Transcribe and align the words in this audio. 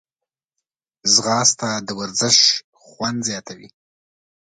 ځغاسته 1.13 1.69
د 1.87 1.89
ورزش 1.99 2.37
خوند 2.83 3.19
زیاتوي 3.27 3.69